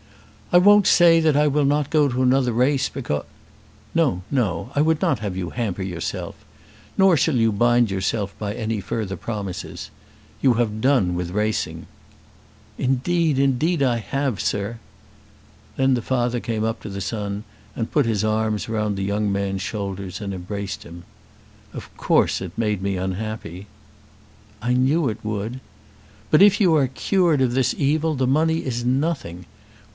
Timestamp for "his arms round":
18.07-18.97